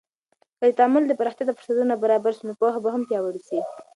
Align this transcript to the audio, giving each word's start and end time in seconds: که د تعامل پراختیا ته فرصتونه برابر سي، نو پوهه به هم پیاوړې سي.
که 0.59 0.65
د 0.69 0.71
تعامل 0.79 1.03
پراختیا 1.19 1.45
ته 1.47 1.53
فرصتونه 1.57 1.95
برابر 2.03 2.31
سي، 2.37 2.43
نو 2.47 2.53
پوهه 2.59 2.79
به 2.83 2.89
هم 2.93 3.01
پیاوړې 3.09 3.41
سي. 3.47 3.59